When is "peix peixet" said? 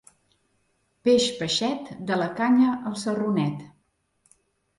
1.07-1.91